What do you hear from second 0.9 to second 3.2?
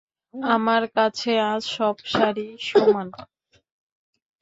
কাছে আজ সব শাড়িই সমান।